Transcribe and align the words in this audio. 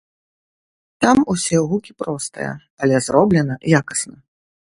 Там 1.03 1.17
усе 1.33 1.57
гукі 1.73 1.91
простыя, 2.01 2.51
але 2.85 2.95
зроблена 3.11 3.55
якасна. 3.83 4.17